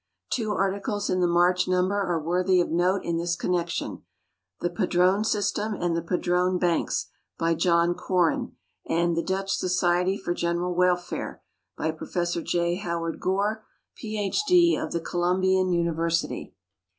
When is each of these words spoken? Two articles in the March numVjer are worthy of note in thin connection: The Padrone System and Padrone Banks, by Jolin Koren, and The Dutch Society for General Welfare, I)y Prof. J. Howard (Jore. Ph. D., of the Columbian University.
Two 0.31 0.51
articles 0.53 1.11
in 1.11 1.19
the 1.19 1.27
March 1.27 1.67
numVjer 1.67 2.07
are 2.09 2.19
worthy 2.19 2.59
of 2.59 2.71
note 2.71 3.03
in 3.03 3.19
thin 3.19 3.27
connection: 3.37 4.01
The 4.59 4.71
Padrone 4.71 5.23
System 5.23 5.75
and 5.75 5.93
Padrone 6.07 6.57
Banks, 6.57 7.11
by 7.37 7.53
Jolin 7.53 7.93
Koren, 7.93 8.55
and 8.89 9.15
The 9.15 9.21
Dutch 9.21 9.53
Society 9.53 10.17
for 10.17 10.33
General 10.33 10.73
Welfare, 10.73 11.43
I)y 11.77 11.91
Prof. 11.91 12.43
J. 12.43 12.77
Howard 12.77 13.19
(Jore. 13.19 13.61
Ph. 13.95 14.41
D., 14.47 14.75
of 14.75 14.91
the 14.91 15.01
Columbian 15.01 15.71
University. 15.71 16.55